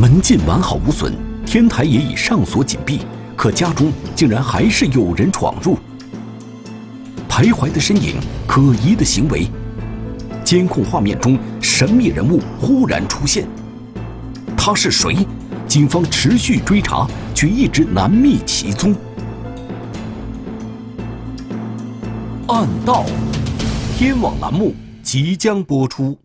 [0.00, 1.12] 门禁完好无损，
[1.44, 3.00] 天台也已上锁紧闭，
[3.34, 5.76] 可家中竟然还是有人闯入。
[7.28, 8.14] 徘徊的身影，
[8.46, 9.48] 可疑的行为，
[10.44, 13.44] 监控画面中神秘人物忽然出现。
[14.56, 15.26] 他是谁？
[15.66, 17.04] 警方持续追查，
[17.34, 18.94] 却一直难觅其踪。
[22.46, 23.04] 暗道，
[23.96, 26.16] 天网栏目即将播出。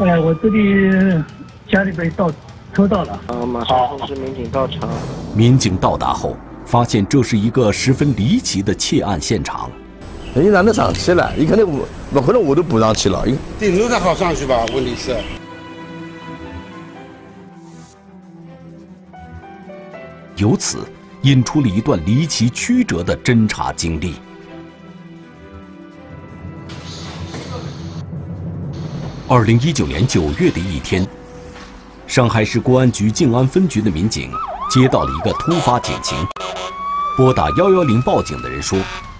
[0.00, 1.24] 哎，我这里
[1.68, 2.30] 家里被盗
[2.72, 3.12] 偷到了。
[3.26, 4.88] 啊，马上通知民警到场。
[5.34, 9.68] 民警到达后，发现这是一个十分离奇的窃案现场。
[10.34, 11.32] 你哪能上去了？
[11.36, 13.26] 你肯定不不可能，我都补上去了。
[13.58, 14.64] 顶楼才好上去吧？
[14.72, 15.16] 问题是。
[20.36, 20.78] 由此
[21.22, 24.14] 引出了一段离奇曲折的侦查经历。
[29.30, 31.06] 二零一九年九月的一天，
[32.06, 34.32] 上海市公安局静安分局的民警
[34.70, 36.16] 接到了一个突发警情，
[37.14, 38.78] 拨打幺幺零报警的人说，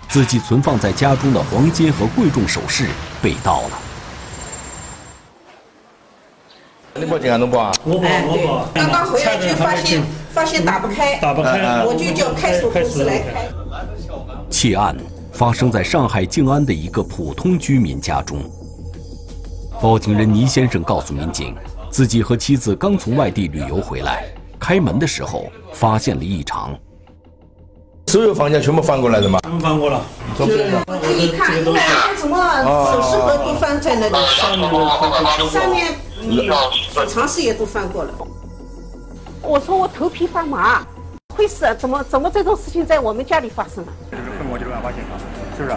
[0.08, 2.86] 自己存放在家中的黄金和贵重首饰
[3.20, 3.70] 被盗了。
[6.94, 7.36] 你报警啊？
[7.36, 7.72] 侬报啊？
[7.84, 8.68] 我报，我报。
[8.72, 13.46] 刚刚回来就发现发现打不开，打不开，我就叫派出所公司来开。
[14.48, 14.96] 窃案
[15.34, 18.40] 发生在上海静安的一个普通居民家中。
[19.80, 21.54] 报警人倪先生告诉民警，
[21.88, 24.24] 自己和妻子刚从外地旅游回来，
[24.58, 26.76] 开门的时候发现了异常。
[28.08, 29.38] 所有房间全部翻过来的吗？
[29.44, 30.02] 全部翻过了。
[30.36, 32.36] 我这一看，你看什么
[32.90, 34.14] 首饰盒都翻在那里，
[35.46, 35.94] 上面
[36.92, 38.12] 储藏室也都翻过了。
[39.42, 40.84] 我说我头皮发麻，
[41.36, 43.92] 会是怎么怎么这种事情在我们家里发生了？
[44.10, 45.16] 分我就乱发现场，
[45.56, 45.76] 是不是？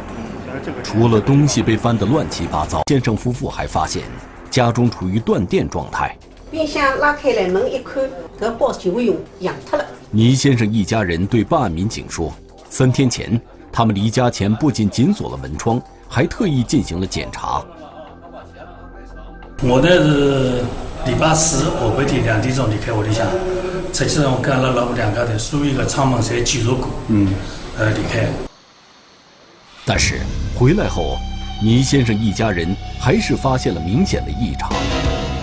[0.83, 4.03] 除了东西被翻得乱七八糟，先生夫妇还发现
[4.49, 6.15] 家中处于断电状态。
[6.49, 8.03] 冰箱拉开来，门一看，
[8.39, 9.85] 这包就用养脱了。
[10.11, 12.33] 倪先生一家人对办案民警说
[12.69, 13.39] ：“三天前，
[13.71, 17.63] 他们离家前不仅紧锁了门窗，还特意进行了检查。”
[19.63, 20.63] 我呢是
[21.09, 23.25] 礼拜四下半天两点钟离开屋里向，
[23.93, 27.29] 实际上我跟阿拉老婆两家头所有的窗门侪检查过，嗯，
[27.77, 28.27] 呃离开。
[29.85, 30.19] 但是
[30.55, 31.17] 回来后，
[31.63, 34.71] 倪先生一家人还是发现了明显的异常。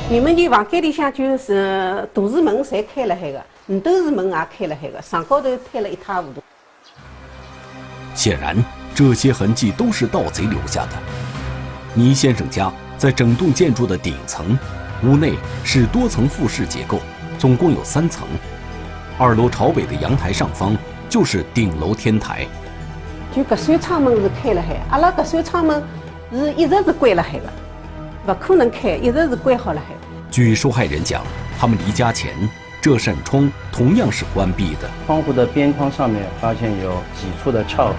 [0.08, 6.42] 你们的房间里向就是都是门侪开了海个，你都是门也开了海个，上高头开了一塌糊涂。
[8.14, 8.56] 显然，
[8.94, 10.92] 这些痕迹都是盗贼留下的。
[11.94, 14.56] 倪先生家在整栋建筑的顶层，
[15.04, 15.34] 屋内
[15.64, 17.00] 是多层复式结构，
[17.38, 18.26] 总共有三层。
[19.18, 20.76] 二楼朝北的阳台上方
[21.08, 22.46] 就是顶楼天台。
[23.38, 25.80] 就搿扇窗门是开了海，阿拉搿扇窗门
[26.32, 27.44] 是一直是关了海的，
[28.26, 29.94] 不可能开，一直是关好了海。
[30.28, 31.22] 据受害人讲，
[31.56, 32.32] 他们离家前
[32.80, 34.90] 这扇窗同样是关闭的。
[35.06, 37.96] 窗户的边框上面发现有几处的撬痕，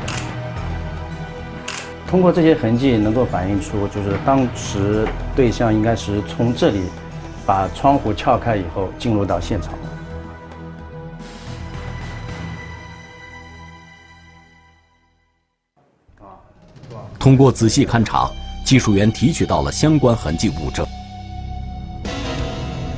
[2.06, 5.08] 通过这些痕迹能够反映出，就是当时
[5.38, 6.82] 对象应该是从这里
[7.46, 9.74] 把窗户撬开以后进入到现场。
[17.20, 18.32] 通过仔细勘查，
[18.64, 20.88] 技术员提取到了相关痕迹物证。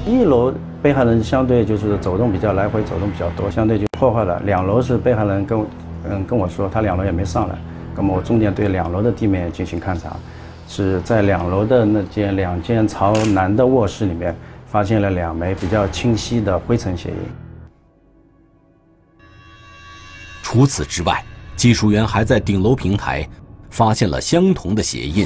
[0.06, 4.40] 一楼被害人相对就是走动比较来回，走动比较多，相对就破坏了。
[4.42, 5.66] 两楼是被害人跟
[6.08, 7.56] 嗯跟我说，他两楼也没上来。
[7.96, 10.16] 那么我重点对两楼的地面进行勘查，
[10.68, 14.36] 是在两楼的那间两间朝南的卧室里面，
[14.68, 17.16] 发现了两枚比较清晰的灰尘鞋印。
[20.44, 21.24] 除此之外，
[21.56, 23.28] 技术员还在顶楼平台。
[23.72, 25.26] 发现了相同的鞋印，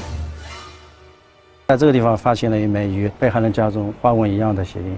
[1.68, 4.98] 在这个地方发现了一枚与被害人家中花纹一样的鞋印。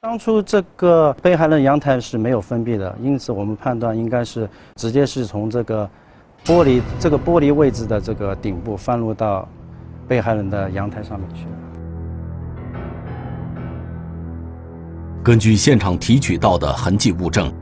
[0.00, 5.88] 当初这个被害人阳台是没有封闭的，因此我们判断应该是直接是从这个
[6.44, 9.48] 玻璃这个玻璃位置的这个顶部翻入到
[10.06, 11.46] 被害人的阳台上面去。
[15.24, 17.52] 根据现场提取到的痕迹物证，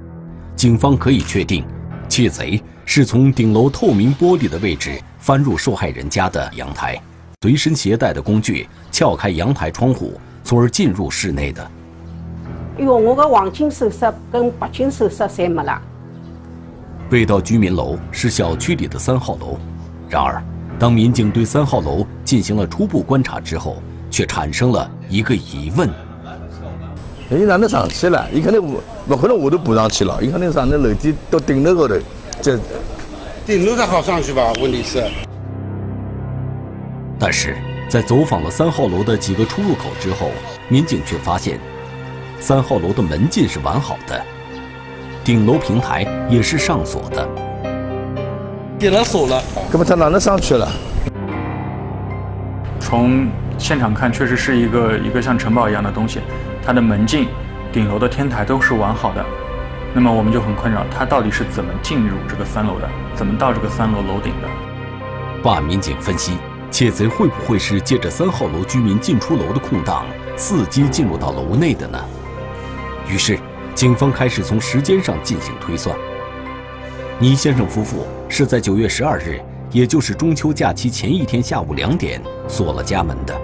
[0.54, 1.64] 警方可以确定。
[2.12, 7.00] 窃贼是从顶楼透明玻璃的位置翻入受害人家的阳台，
[7.40, 11.66] 随身携带的工具撬开阳台窗户，从而进入室内的。
[12.78, 15.80] 因为我的黄金首饰跟白金首饰侪没了。
[17.08, 19.58] 被盗居民楼是小区里的三号楼，
[20.10, 20.44] 然而，
[20.78, 25.88] 当民警对三号楼进行了初步观察之后，却产生了一个疑问：
[27.38, 28.26] 伊哪能上去了？
[28.32, 31.94] 伊肯定不不可能下头爬上去了，伊肯定上那楼梯到顶楼高头。
[32.40, 32.58] 这
[33.46, 34.52] 顶楼才好上去吧？
[34.60, 35.04] 问题是。
[37.18, 37.56] 但是
[37.88, 40.30] 在走访了三号楼的几个出入口之后，
[40.68, 41.58] 民警却发现，
[42.40, 44.20] 三号楼的门禁是完好的，
[45.22, 47.28] 顶楼平台也是上锁的。
[48.78, 49.40] 点了锁了，
[49.70, 50.68] 那么他哪能上去了？
[52.80, 56.18] 从现场看，确实是一个一个像城堡一样的东西，
[56.64, 57.28] 它的门禁、
[57.72, 59.24] 顶楼的天台都是完好的。
[59.94, 62.88] 那么我们就很困扰，他到底是怎么进入这个三楼的？
[63.14, 64.48] 怎么到这个三楼楼顶的？
[65.42, 66.32] 办案民警分析。
[66.70, 70.06] 窃贼会不会是借着三号楼居民进出楼的空档，
[70.38, 72.02] 伺机进入到楼内的呢？
[73.06, 73.38] 于是，
[73.74, 75.94] 警方开始从时间上进行推算。
[77.18, 79.38] 倪先生夫妇是在九月十二日，
[79.70, 82.18] 也就是中秋假期前一天下午两点
[82.48, 83.38] 锁了家门的，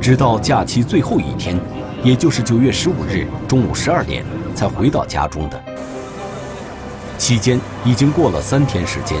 [0.00, 1.60] 直到假期最后一天，
[2.04, 4.24] 也就是九月十五日中午十二点
[4.54, 5.60] 才回到家中的。
[7.18, 9.20] 期间已经过了三天时间，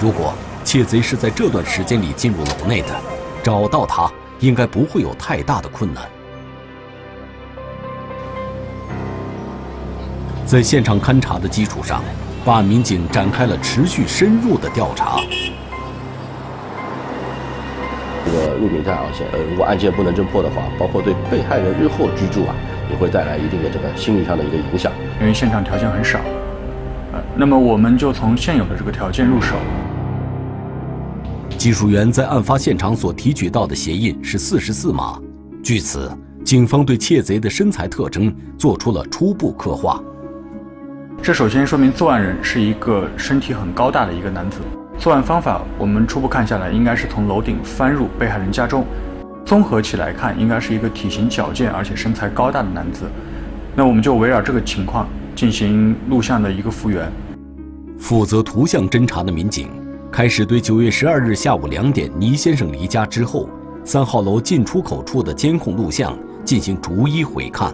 [0.00, 0.34] 如果。
[0.62, 2.88] 窃贼是在这段时间里进入楼内的，
[3.42, 6.04] 找到他应该不会有太大的困难。
[10.44, 12.04] 在现场勘查的基础上，
[12.44, 15.18] 办案民警展开了持续深入的调查。
[18.30, 22.54] 这个入禀在案线，呃，如果案件不能侦破的话，包括对被害人日后居住啊，
[22.88, 24.92] 也会带来一定的这个心理上的一个影响。
[25.20, 26.20] 因为现场条件很少，
[27.12, 29.56] 呃，那么我们就从现有的这个条件入手。
[31.58, 35.18] 技术员在案发现场所提取到的鞋印是四十四码，
[35.60, 36.08] 据此，
[36.44, 40.00] 警方对窃贼的身材特征做出了初步刻画。
[41.20, 44.60] 这首先说明作案人是一个身体很高大的一个男子。
[45.00, 48.84] 作案方法，我们初步看下来，应该是从楼顶翻入被害人家中。
[49.46, 53.06] 综合起来看，应该是一个体型矫健而且身材高大的男子。
[53.74, 57.10] 那我们就围绕这个情况进行录像的一个复原。
[57.98, 59.70] 负责图像侦查的民警。
[60.12, 63.48] 开始对九月十二日下午两点倪先生离家之后，
[63.82, 66.14] 三号楼进出口处的监控录像
[66.44, 67.72] 进行逐一回看。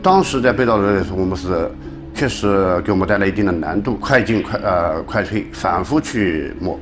[0.00, 1.68] 当时在被盗的时候，我们是
[2.16, 6.80] 确实给我们带来一定的难度，快进快呃快退，反复去摸。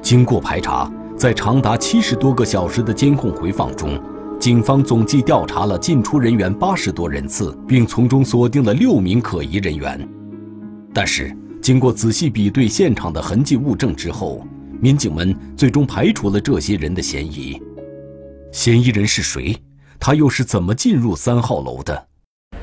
[0.00, 4.02] 经过排查，在长达七十多个小时的监控回放中，
[4.40, 10.08] 警方总计调查了进出人员八十多人次，并从中锁定了六名可疑人员，
[10.92, 11.36] 但是。
[11.62, 14.46] 经过仔细比对现场的痕迹物证之后，
[14.78, 17.60] 民警们最终排除了这些人的嫌疑。
[18.52, 19.56] 嫌疑人是谁？
[19.98, 22.05] 他又是怎么进入三号楼的？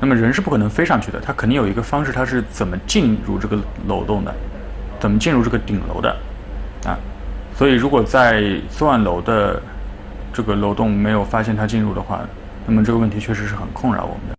[0.04, 4.34] 那么人是不可能飞上去的，他肯定有一个方式，他是怎么进入这个楼栋的？
[5.00, 6.14] 怎么进入这个顶楼的？
[6.84, 6.98] 啊，
[7.56, 9.62] 所以如果在作案楼的
[10.30, 12.20] 这个楼栋没有发现他进入的话，
[12.66, 14.36] 那么这个问题确实是很困扰我们的。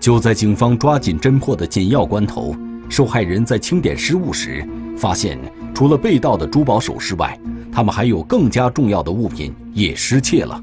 [0.00, 2.56] 就在警方抓紧侦破的紧要关头，
[2.88, 5.38] 受害人在清点失物时，发现
[5.74, 7.38] 除了被盗的珠宝首饰外，
[7.70, 10.58] 他们还有更加重要的物品也失窃了。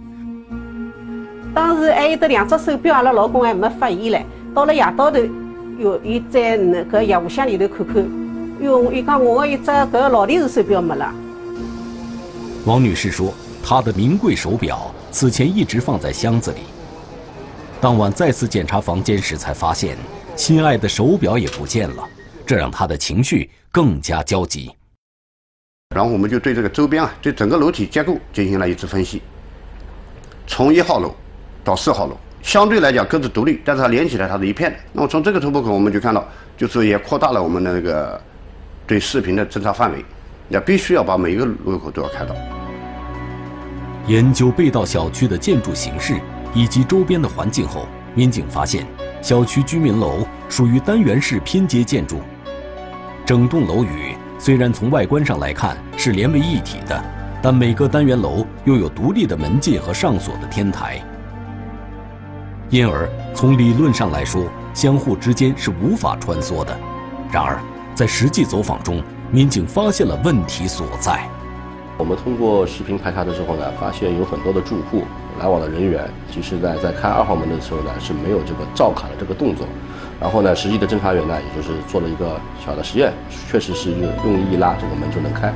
[1.53, 4.25] 当时还有得两只手表，阿拉老公还没发现嘞。
[4.55, 5.19] 到了夜到头，
[5.79, 8.11] 哟，伊在那个药箱里头看看，
[8.59, 11.13] 哟，伊讲我的一只搿个劳力士手表没了。
[12.65, 13.33] 王女士说，
[13.63, 16.61] 她的名贵手表此前一直放在箱子里。
[17.79, 19.95] 当晚再次检查房间时，才发现
[20.35, 22.07] 心爱的手表也不见了，
[22.45, 24.71] 这让她的情绪更加焦急。
[25.95, 29.21] 然后我们就对这个周边啊，对整个楼体结构进行了一次分析。
[30.47, 31.13] 从一号楼
[31.63, 34.77] 到四号楼，相对来讲各自独立，但是它连起来它是一片的。
[34.91, 36.27] 那么从这个突破口，我们就看到，
[36.57, 38.21] 就是也扩大了我们的那个
[38.85, 40.03] 对视频的侦查范围，
[40.49, 42.35] 也必须要把每个路口都要开到。
[44.07, 46.19] 研究被盗小区的建筑形式。
[46.55, 48.85] 以及周边的环境后，民警发现，
[49.23, 52.21] 小区居民楼属于单元式拼接建筑。
[53.25, 57.03] 整栋楼宇虽然从外观上来看是连为一体的，
[57.41, 61.01] 但每个单元楼又有独立的门禁和上锁的天台，
[62.73, 66.75] 因而从理论上来说，相互之间是无法穿梭的。
[67.31, 67.59] 然而，
[67.93, 68.99] 在实际走访中，
[69.29, 71.23] 民警发现了问题所在。
[71.99, 75.03] 我们通过视频排查的时候呢，发现有很多的住户。
[75.39, 79.67] 来往的人员，其实在在开二号门的时候呢，是没有这个照卡的这个动作。
[80.19, 83.13] 然后呢，实际的侦查员呢，也就是做了一个小的实验，
[83.47, 85.53] 确实是用用力一拉，这个门就能开。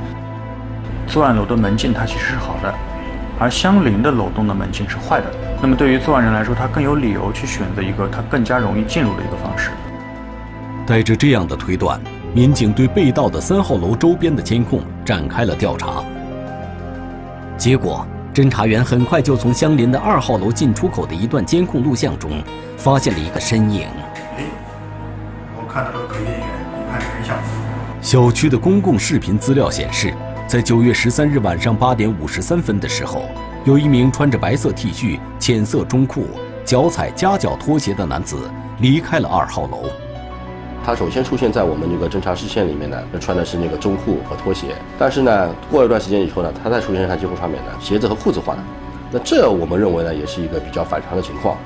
[1.08, 2.72] 作案楼的门禁它其实是好的，
[3.38, 5.26] 而相邻的楼栋的门禁是坏的。
[5.60, 9.70] 那么对于作案人来说，他更有理由去选择一个他更加容易进入的一个方式。
[10.86, 12.00] 带着这样的推断，
[12.32, 16.02] 民警对被盗的三号楼周边的监控展开了调查。
[17.56, 22.42] 结果，侦查员很快就从相邻的二号楼进出口的一段监控录像中，
[22.76, 23.82] 发现了一个身影。
[24.36, 24.44] 哎，
[25.56, 27.36] 我看到了可疑人员，你看人像。
[28.00, 30.14] 小区的公共视频资料显示，
[30.48, 33.24] 在九月十三日晚上八点五十三分的时候，
[33.66, 36.24] 有一名穿着白色 T 恤、浅色中裤、
[36.64, 38.38] 脚踩夹脚拖鞋的男子
[38.80, 39.82] 离开了二号楼。
[40.82, 44.68] 他首先出现在我们这个侦查视线里面呢，穿的是那个中裤和拖鞋。
[44.98, 48.64] 但是呢，过了一段时间以后呢，他再出现在监控上面呢，鞋子和裤子换了。
[49.10, 51.58] 那这我们认为呢，也是一个比较反常的情况。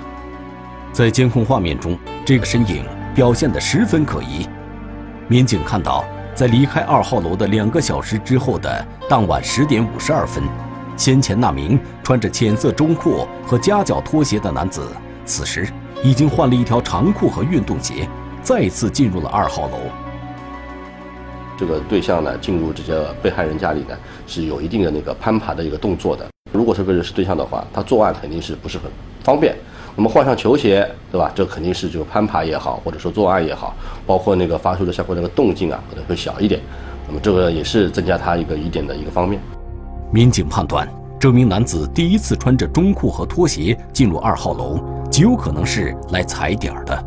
[0.92, 2.84] 在监控画面中，这个身影
[3.14, 4.48] 表现得十分可疑。
[5.28, 6.04] 民警看到。
[6.34, 10.42] 在离开二号楼的两个小时之后的当晚十点五十二分，
[10.96, 14.82] 先前那名穿着浅色中裤和夹脚拖鞋的男子，
[15.26, 15.68] 此时
[16.02, 18.08] 已经换了一条长裤和运动鞋，
[18.42, 19.78] 再次进入了二号楼。
[21.58, 23.94] 这个对象呢，进入这个被害人家里呢，
[24.26, 26.26] 是有一定的那个攀爬的一个动作的。
[26.50, 28.90] 如果这个人是对象的话，他作案肯定是不是很
[29.22, 29.54] 方便。
[29.94, 31.30] 我们换上球鞋，对吧？
[31.34, 36.60] 这肯定是就攀爬也好，或者说作案也好，包括那个发出的相关那个动静啊，可能会小一点。
[37.06, 39.38] 那么这个也是增加他一个疑点的一个方面。
[40.10, 44.80] 民警判断，这名男子第一次穿着中裤和拖鞋进入二号楼，
[45.10, 47.04] 极有可能是来踩点的。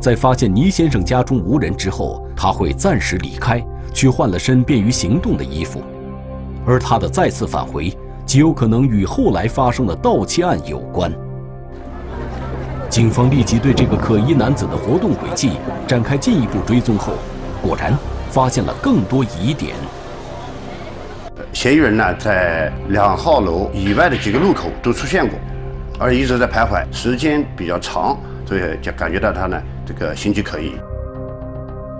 [0.00, 5.80] 在发现倪先生家中无人之后，他会暂时离开，去换了身便于行动的衣服。
[6.66, 11.12] 而他的再次返回，极有可能与后来发生的盗窃案有关。
[12.92, 15.52] 警方立即对这个可疑男子的活动轨迹
[15.88, 17.14] 展开进一步追踪后，
[17.62, 17.96] 果然
[18.30, 19.74] 发现了更多疑点。
[21.54, 25.38] 嫌疑人呢，在两号楼以外的几个路口都出现过，
[25.98, 30.74] 而一直在徘徊，时间比较长，所以就感觉到他呢，这个行迹可疑。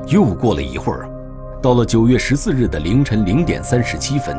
[0.09, 1.09] 又过了一会儿，
[1.63, 4.37] 到了九月十四日的凌晨零点三十七分，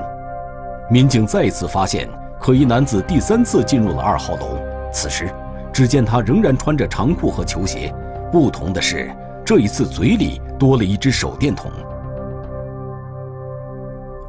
[0.87, 2.07] 民警再次发现
[2.39, 4.59] 可疑男子第三次进入了二号楼，
[4.93, 5.27] 此时。
[5.73, 7.91] 只见他仍然穿着长裤和球鞋，
[8.31, 9.11] 不同的是，
[9.43, 11.71] 这一次嘴里多了一只手电筒。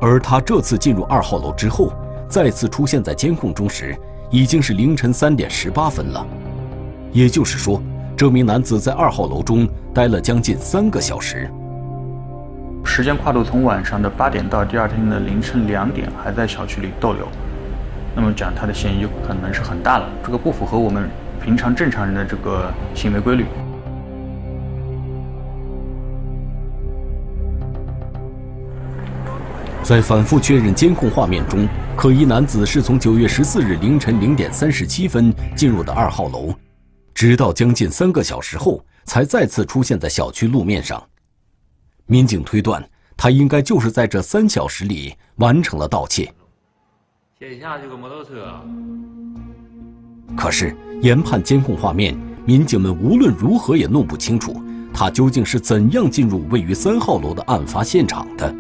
[0.01, 1.93] 而他这次进入二号楼之后，
[2.27, 3.95] 再次出现在监控中时，
[4.31, 6.27] 已经是凌晨三点十八分了。
[7.13, 7.81] 也就是说，
[8.17, 11.51] 这名男子在二号楼中待了将近三个小时。
[12.85, 17.29] 时间跨度从晚上的八点到第二天的凌晨两点，还在小区里逗留，
[18.17, 20.09] 那么讲他的嫌疑就可能是很大了。
[20.25, 21.09] 这个不符合我们。
[21.45, 23.45] 平常正常人的这个行为规律，
[29.83, 36.51] 在反复确认监控画面中，可疑男子是从九月十四日凌晨零点三十七分进入的二号楼，
[37.13, 41.07] 直到将近三个小时后才再次出现在小区路面上。
[42.07, 42.83] 民警推断，
[43.19, 46.33] 他应该就是在这三小时里完成了盗窃。
[47.39, 48.65] 先下这个摩托车。
[50.37, 54.63] 可是，研判监控画面，民警们无论如何也弄不清楚
[54.93, 58.55] 他究竟是怎样进入位于三号楼的案发现场的。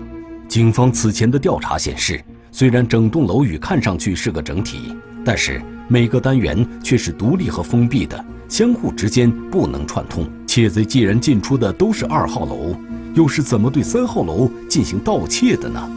[0.48, 10.28] 警方此前的调查显示，虽然整栋楼宇看上去是个整体，但是每个单元却是独立和封闭的，相互之间不能串通。
[10.46, 12.74] 窃贼既然进出的都是二号楼，
[13.14, 15.90] 又是怎么对三号楼进行盗窃的呢？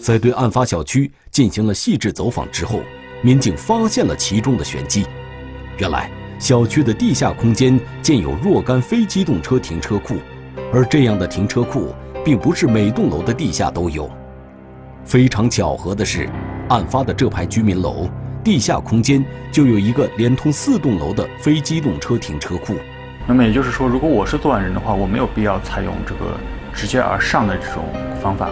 [0.00, 2.80] 在对案发小区进行了细致走访之后。
[3.24, 5.06] 民警发现了其中的玄机，
[5.78, 10.16] 原来小区的地下空间建有若干非机动车停车库，
[10.70, 14.10] 而这样的停车库并不是每栋楼的地下都有。
[15.06, 16.28] 非常巧合的是，
[16.68, 18.10] 案发的这排居民楼
[18.44, 22.74] 地下空间就有一个连通四栋楼的非机动车停车库。
[23.26, 26.38] 那么也就是说，如果我是作案人的话，我没有必要采用这个
[26.74, 27.84] 直接而上的这种
[28.22, 28.50] 方法。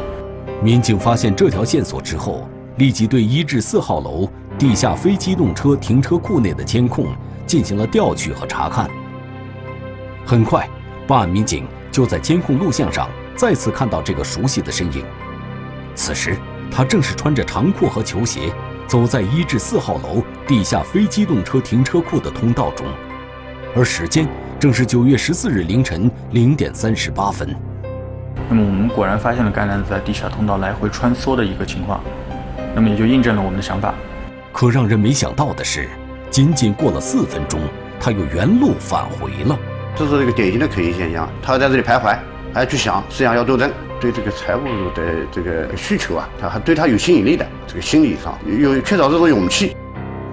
[0.63, 2.49] 民警发现这条线索之后，
[2.79, 4.27] 立即对一至四号楼。
[4.63, 7.09] 地下非机动车停车库内的监控
[7.45, 8.89] 进行了调取和查看。
[10.25, 10.69] 很快，
[11.05, 15.05] 办案民警就在监控录像上再次看到这个熟悉的身影。
[15.97, 16.39] 此时，
[16.71, 18.53] 他正是穿着长裤和球鞋，
[18.87, 22.87] 走在一至四号楼地下非机动车停车库的通道中，
[23.75, 24.29] 而时间
[24.61, 27.53] 正是九月十四日凌晨零点三十八分。
[28.49, 32.01] 那么，我们果然发现了该男子在地下通道来回穿梭的一个情况，
[32.77, 33.93] 那么也就印证了我们的想法。
[34.53, 35.89] 可让人没想到的是，
[36.31, 37.61] 仅仅过了四分钟，
[37.99, 39.59] 他又原路返回了。
[39.97, 41.29] 这是一个典型的可疑现象。
[41.43, 42.19] 他在这里徘徊，
[42.53, 49.75] 还去想思想要斗争，对这个财务的这个需求啊，他还对他有吸引力的，这个心理上有缺少这种勇气。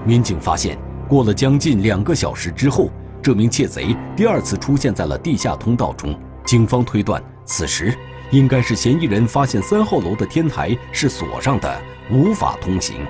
[0.06, 2.90] 民警发现，过了将近两个小时之后，
[3.22, 6.18] 这名窃贼第二次出现在了地下通道中。
[6.46, 7.94] 警方推断，此时
[8.32, 13.06] 应该是嫌疑人发现三号楼的天台是锁上的，无法通行。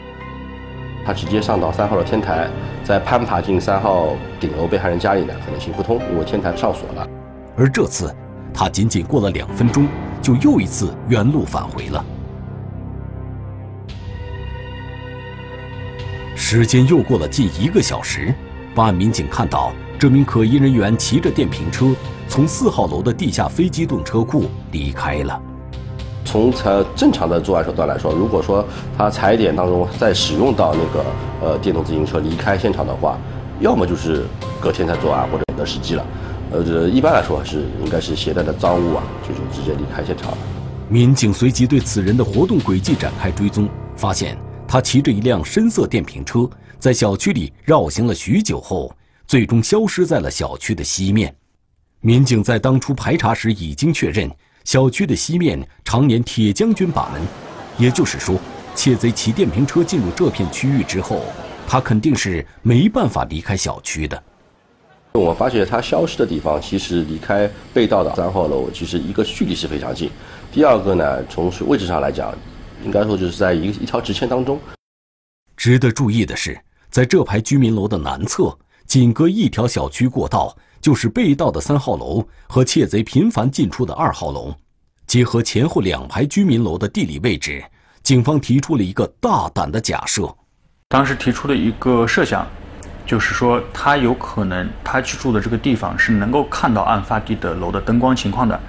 [1.06, 2.48] 他直接上到三号楼天台，
[2.84, 7.08] 再攀爬进三号顶楼被害人家里呢，可能行不通，因为天台上锁了。
[7.56, 8.15] 而这次，
[8.53, 9.88] 他仅仅过了两分钟，
[10.22, 12.06] 就又一次原路返回了。
[16.36, 18.34] 时间又过了近一个小时，
[18.74, 21.94] 办案民警看到这名可疑人员骑着电瓶车
[22.27, 25.41] 从四号楼的地下非机动车库离开了。
[26.26, 28.64] 从他正常的作案手段来说，如果说
[28.98, 31.06] 他踩点当中再使用到那个
[31.42, 33.18] 呃电动自行车离开现场的话，
[33.60, 34.26] 要么就是
[34.62, 36.06] 隔天才作案或者的时机了，
[36.52, 40.38] 呃，这一般来说是应该是携带的赃物啊，就就直接离开现场了。
[40.88, 48.92] 民警随即对此人的活动轨迹展开追踪，发现他骑着一辆深色电瓶车在小区里绕行了许久后，
[49.26, 51.34] 最终消失在了小区的西面。
[52.02, 54.30] 民警在当初排查时已经确认。
[54.70, 57.20] 小区的西面常年铁将军把门，
[57.80, 58.40] 也就是说，
[58.76, 61.24] 窃贼骑电瓶车进入这片区域之后，
[61.68, 64.24] 他肯定是没办法离开小区的。
[65.14, 70.12] 我发现他消失的地方，其实离开被盗的三号楼，其实一个距离是非常近。
[70.52, 72.32] 第二个呢，从位置上来讲，
[72.86, 74.60] 应该说就是在一一条直线当中。
[75.58, 76.56] 值得注意的是，
[76.92, 80.56] 在这排居民楼的南侧，仅隔一条小区过道。
[80.82, 84.54] 就是被盗的三号楼和窃贼频繁进出的二号楼，
[85.06, 87.64] 结合前后两排居民楼的地理位置，
[88.04, 90.34] 警方提出了一个大胆的假设。
[90.88, 92.48] 当时提出的一个设想，
[93.06, 98.60] 就是说他有可能他居住的这个地方是能够看到案发地的楼的灯光情况的，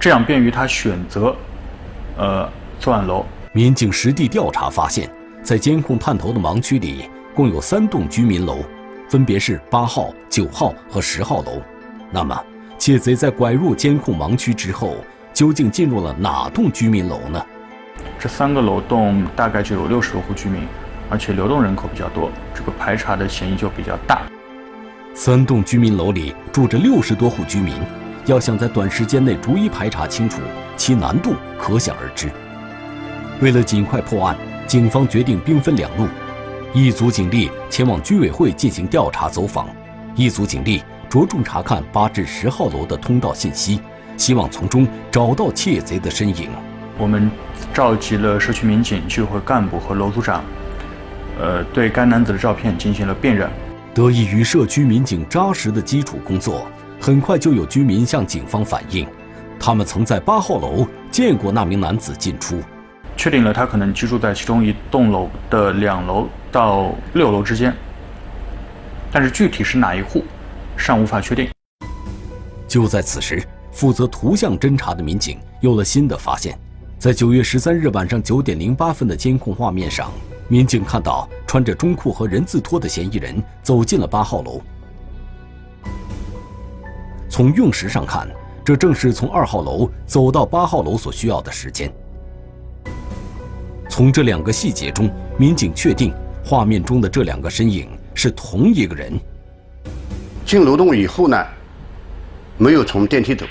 [0.00, 1.36] 这样便于他选择，
[2.16, 2.48] 呃，
[2.80, 3.24] 作案楼。
[3.52, 5.08] 民警实地调查发现，
[5.42, 8.58] 在监控探头的盲区里，共有三栋居民楼。
[9.14, 11.62] 分别是八号、九号和十号楼。
[12.10, 12.36] 那么，
[12.76, 14.96] 窃贼在拐入监控盲区之后，
[15.32, 17.40] 究竟进入了哪栋居民楼呢？
[18.18, 20.66] 这三个楼栋大概就有六十多户居民，
[21.08, 24.22] 而且流动人口比较多，这个排查的嫌疑就比较大。
[25.14, 27.72] 三栋居民楼里住着六十多户居民，
[28.26, 30.40] 要想在短时间内逐一排查清楚，
[30.76, 32.28] 其难度可想而知。
[33.40, 34.36] 为了尽快破案，
[34.66, 36.08] 警方决定兵分两路。
[36.76, 39.68] 一组警力前往居委会进行调查走访，
[40.16, 43.78] 一组警力着重查看八至十号楼的通道信息，
[44.16, 46.50] 希望从中找到窃贼的身影。
[46.98, 47.30] 我们
[47.72, 50.42] 召集了社区民警、居委会干部和楼组长，
[51.40, 53.48] 呃，对该男子的照片进行了辨认。
[53.94, 56.66] 得益于社区民警扎实的基础工作，
[57.00, 59.06] 很快就有居民向警方反映，
[59.60, 62.60] 他们曾在八号楼见过那名男子进出。
[63.24, 67.74] 确定了他可能居住在其中一栋楼的两楼到六楼之间，
[69.10, 70.22] 但是具体是哪一户，
[70.76, 71.48] 尚无法确定。
[72.68, 76.58] 就在此时，负责图像侦查的民警有了新的发现，
[76.98, 80.12] 在九月十三日晚上九点零八分的监控画面上，
[80.46, 84.60] 民警看到穿着中裤和人字拖的嫌疑人走进了八号楼。
[87.30, 88.28] 从用时上看，
[88.62, 91.90] 这正是从二号楼走到八号楼所需要的时间。
[93.94, 96.12] 从这两个细节中，民警确定
[96.44, 99.16] 画面中的这两个身影是同一个人。
[100.44, 101.46] 进楼栋以后呢，
[102.58, 103.46] 没有从电梯走，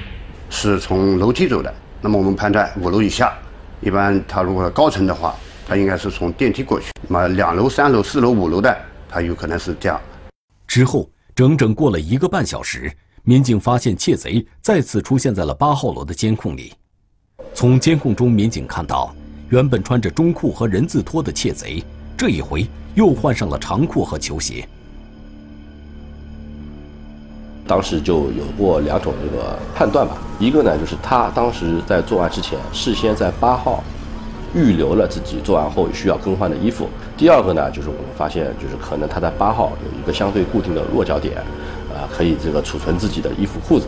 [0.49, 1.73] 是从楼梯走的。
[2.01, 3.34] 那么我们判断五楼以下，
[3.79, 5.34] 一般他如果高层的话，
[5.65, 6.88] 他应该是从电梯过去。
[7.08, 8.77] 那么两楼、三楼、四楼、五楼的，
[9.08, 9.97] 他有可能是这样。
[10.67, 12.91] 之后整整过了一个半小时，
[13.23, 16.73] 民警发现窃贼再次出现在了八号楼的监控里。
[17.53, 19.15] 从监控中，民警看到。
[19.49, 21.84] 原本穿着中裤和人字拖的窃贼，
[22.17, 24.67] 这一回又换上了长裤和球鞋。
[27.67, 33.84] 当时就有过两种这个判断吧，一个呢就是他当时在作案之前事先在八号
[34.53, 41.38] 预留了自己作案后需要更换的衣服；第二个呢就是我们发现，就是可能他在八号有一个相对固定的落脚点，
[41.93, 43.88] 啊，可以这个储存自己的衣服裤子。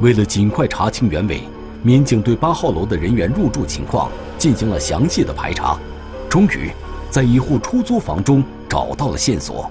[0.00, 1.42] 为了尽快查清原委。
[1.84, 5.76] 民警对八号楼的人员入住情况进行了详细的排查，
[6.28, 6.70] 终于
[7.10, 9.68] 在一户出租房中找到了线索。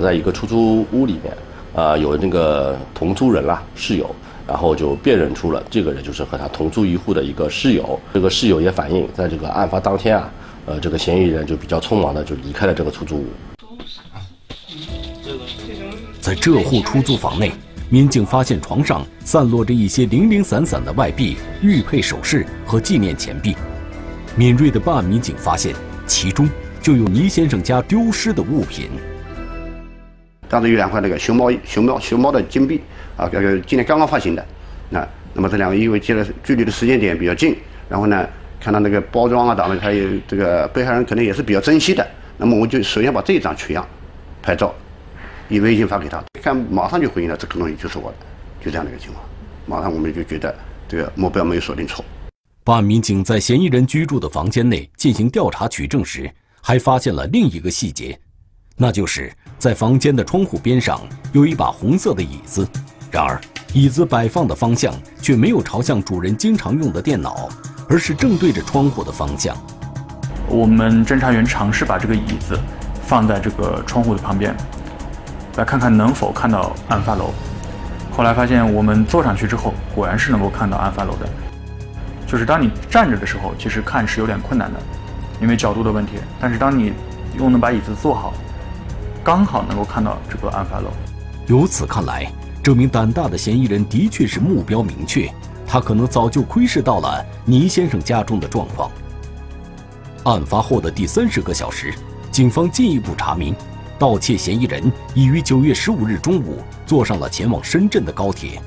[0.00, 1.36] 在一个出租屋里面，
[1.74, 4.08] 啊，有那个同租人啦，室友，
[4.46, 8.00] 然后就辨认出了这个人就是和他同住一户的一个室友。
[8.14, 10.32] 这个室友也反映，在这个案发当天啊，
[10.64, 13.26] 呃，这个嫌疑人就比较匆忙的就离开了这个出租屋。
[16.22, 17.52] 在这户出租房内。
[17.90, 23.56] 民警发现床上散落着一些零零散散的外币、玉佩首饰和纪念钱币。
[24.36, 25.74] 敏锐的办案民警发现，
[26.06, 26.46] 其中
[26.82, 28.90] 就有倪先生家丢失的物品。
[30.50, 32.82] 当时有两块那个熊猫熊猫熊猫的金币
[33.16, 34.44] 啊，这个今年刚刚发行的。
[34.90, 37.56] 那那么这两个因为接的距离的时间点比较近，
[37.88, 38.28] 然后呢，
[38.60, 42.06] 看到那个包装啊，等等，还有这个被害人可能也是比较珍惜的。
[42.36, 43.86] 那么我就首先把这一张取样，
[44.42, 44.74] 拍照，
[45.48, 48.16] 以微信发给他，看马上就回应了，这个东西就是我的，
[48.64, 49.24] 就这样的一个情况。
[49.66, 50.54] 马上我们就觉得
[50.86, 52.04] 这个目标没有锁定错。
[52.64, 56.30] 办案民警在嫌疑人居住的房间内进行调查取证时，
[56.60, 58.18] 还发现了另一个细节，
[58.76, 61.00] 那就是在房间的窗户边上
[61.32, 62.68] 有一把红色的椅子，
[63.10, 63.40] 然而
[63.72, 67.48] 椅子摆放的方向却没有朝向主人经常用的电脑，
[67.88, 69.56] 而是正对着窗户的方向。
[70.46, 72.58] 我们侦查员尝试把这个椅子
[73.02, 74.54] 放在这个窗户的旁边，
[75.58, 77.32] 来看看能否看到案发楼。
[78.12, 81.28] 后来发现，我们坐上去之后，果然是能够看到案发楼的。
[82.28, 84.78] 就是当你站着的时候，其实看是有点困难的，
[85.40, 86.12] 因为角度的问题。
[86.40, 86.92] 但是当你
[87.36, 88.32] 又能把椅子坐好，
[89.24, 90.90] 刚好能够看到这个案发楼。
[91.48, 92.30] 由此看来，
[92.62, 95.28] 这名胆大的嫌疑人的确是目标明确，
[95.66, 98.88] 他可能早就窥视到了倪先生家中的状况。
[100.24, 101.92] 案发后的第三十个小时，
[102.30, 103.56] 警方进一步查明，
[103.98, 108.60] 盗窃嫌疑人已于九月十五日中午坐上了前往深圳的高铁。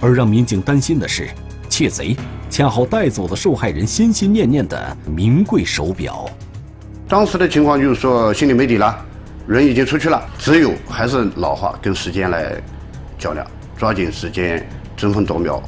[0.00, 1.28] 而让民警担心的是，
[1.68, 2.16] 窃贼
[2.48, 6.28] 恰好带走了受害人心心念念的名贵手表。
[7.06, 9.04] 当时的情况就是说，心里没底了，
[9.46, 12.54] 人已经出去了，只有还是老话，跟时间来
[13.18, 15.62] 较量，抓紧时间，争分夺秒，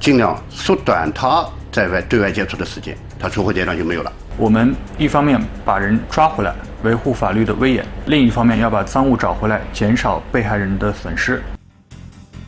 [0.00, 4.12] 尽量缩短他在外对外接触的时间，他出货阶段就没有了。
[4.38, 11.42] 我们一方面把人抓回来，维护法律的威严；另一方面要把赃物找回来，减少被害人的损失。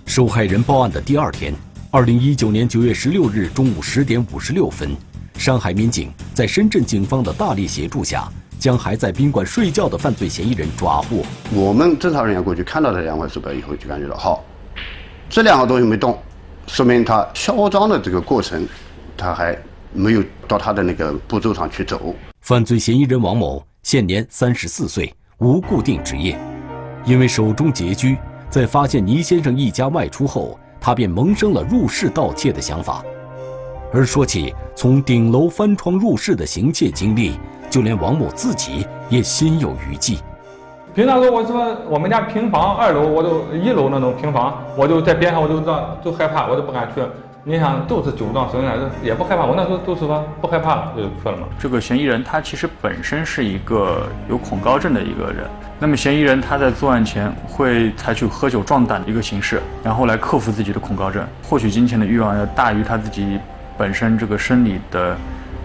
[0.04, 1.54] 受害人报案的第二天，
[1.90, 4.90] 二零一九年九月十六日中午十点五十六分，
[5.38, 11.24] 上海民警在深圳警方的大力协助下，将还在宾馆睡觉的犯罪嫌疑人抓获。
[11.54, 14.44] 我们侦查人员过去看到这两块手表以后，就感觉到好，
[15.30, 16.18] 这两个东西没动，
[16.66, 18.68] 说明他销赃的这个过程，
[19.16, 19.56] 他还。
[19.92, 22.14] 没有到他的那个步骤上去走。
[22.40, 26.38] 犯罪嫌疑人王某现年三十四岁，无固定职业，
[27.04, 28.16] 因为手中拮据，
[28.48, 33.02] 在发现倪先生一家外出后，他便萌生了入室盗窃的想法。
[33.92, 37.38] 而说起从顶楼翻窗入室的行窃经历，
[37.70, 40.18] 就连王某自己也心有余悸。
[40.94, 47.02] 平常说我说我们家平房二楼，我都一楼那种平房，我就在边上，我就让就害怕，我都不敢去。
[47.48, 49.46] 你想都是酒壮怂人，也不害怕。
[49.46, 51.48] 我那时候都是说不害怕了，就去了嘛。
[51.58, 55.46] 这个嫌疑人他其实本身是一个有恐高症的一个人。
[55.80, 63.40] 那么嫌疑人他在作案前会采取喝酒壮胆的一个形式，然后来克服自己的恐高症，获取金钱的欲望要大于他自己
[63.78, 65.16] 本身这个生理的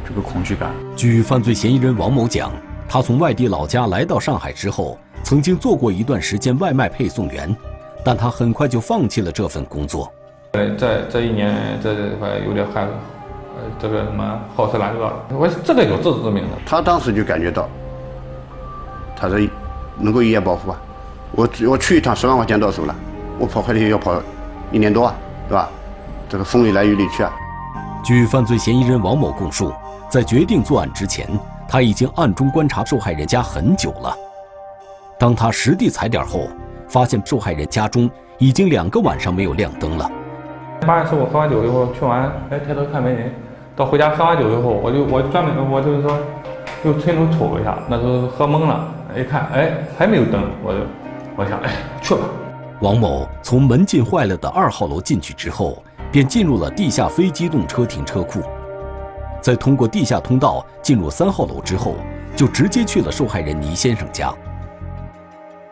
[0.08, 0.72] 这个恐惧感。
[0.96, 2.50] 据犯罪嫌疑人王某讲，
[2.88, 7.54] 他从外地老家来到上海之后，曾经做过一段时间外卖配送员，
[8.06, 10.10] 但他很快就放弃了这份工作。
[10.54, 16.50] 呃，这这一年这块有点害，呃，这个什么好吃懒做，我这个有自知之明的。
[16.64, 17.68] 他当时就感觉到，
[19.16, 19.50] 他说
[19.98, 20.80] 能够一夜暴富啊，
[21.32, 22.96] 我我去一趟十万块钱到手了，
[23.40, 24.22] 我跑快递要跑
[24.72, 25.16] 一年多啊，
[25.50, 25.68] 对吧？
[26.30, 27.34] 这个风里来雨里去啊。
[28.04, 29.74] 据犯罪嫌疑人王某供述，
[30.08, 31.28] 在决定作案之前，
[31.68, 34.16] 他已经暗中观察受害人家很久了。
[35.18, 36.48] 当他实地踩点后，
[36.88, 40.12] 发现受害人家中已经两个晚上没有亮灯了。
[40.84, 43.32] 八月十五喝完酒以后去完，哎，抬头看没人。
[43.76, 46.18] 到回家喝完酒以后，我就我专门我就是说，
[46.84, 50.80] 又伸手瞅了一下，那时候喝懵了，一看，哎，还没有灯，我就
[51.36, 52.22] 我想，哎，去吧。
[52.82, 58.42] 王某从门禁坏了的二号楼进去之后，便进入了地下非机动车停车库。
[59.42, 61.96] 在通过地下通道进入三号楼之后，
[62.36, 64.34] 就直接去了受害人倪先生家。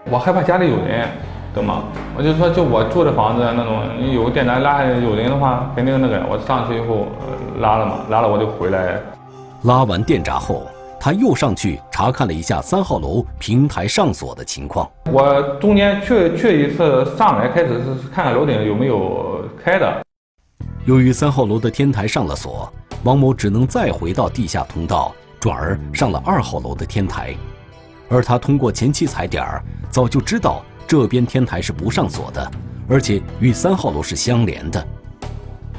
[0.10, 1.08] 我害怕家里有人。
[1.54, 1.84] 懂吗？
[2.18, 6.26] 我就说，就我住的房子那种，你有个电闸拉有人的话，肯定那个。
[6.30, 7.08] 我上去以后
[7.60, 9.02] 拉了嘛，拉了我就回来。
[9.64, 10.66] 拉完电闸后，
[11.00, 14.90] 他又上去查看了一下三号楼平台上锁的情况。
[15.12, 20.02] 我中间去去一次上来，开始是看看楼顶有没有开的。
[20.86, 22.72] 由于三号楼的天台上了锁，
[23.04, 27.36] 王某只能再回到地下通道，转而上了二号楼的天台。
[28.10, 30.64] 而他通过前期踩点儿，早就知道。
[30.92, 32.52] 这边天台是不上锁的，
[32.86, 34.88] 而且与三号楼是相连的。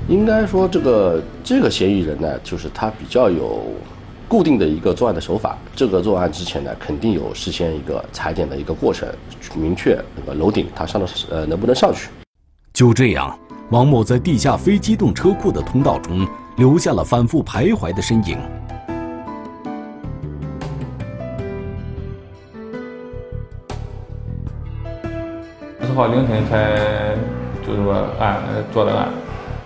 [0.09, 3.62] 应该说，这个这个嫌疑人呢，就是他比较有
[4.27, 5.59] 固定的一个作案的手法。
[5.77, 9.07] 这个作案之前呢，肯定有事先一个踩点的一个过程，
[9.55, 12.09] 明确那个楼顶他上的呃能不能上去。
[12.72, 18.38] 就这样，王某在地下非机动车库的通道中留下了反复徘徊的身影。
[25.92, 27.14] 十号凌晨才
[27.66, 29.11] 就是说案做的案，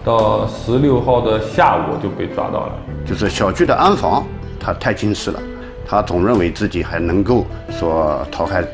[0.04, 2.72] 到十六号的下午就被抓到了。
[3.06, 4.26] 就是小区的安防，
[4.58, 5.40] 他太轻视了，
[5.86, 8.64] 他总认为自己还能够说逃开。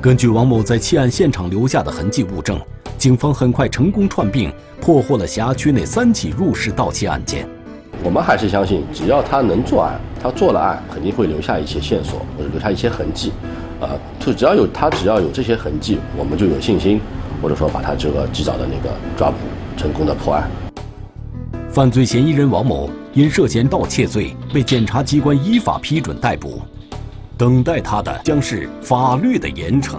[0.00, 2.56] 根据王某在弃案现场留下的痕迹物证，
[2.96, 7.44] 警方很快成功串并，破获了辖区内三起入室盗窃案件。
[8.04, 13.32] 我们还是相信，只要他能作案，他做了案，肯定会留下一些线索或者留下一些痕迹。
[13.80, 17.00] 啊，就只要有他，只要有这些痕迹，我们就有信心，
[17.40, 19.36] 或者说把他这个及早的那个抓捕，
[19.76, 20.50] 成功的破案。
[21.70, 26.60] 犯罪嫌疑人王某因涉嫌盗窃罪被检察机关依法批准逮捕，
[27.38, 29.96] 等待他的将是法律的严惩。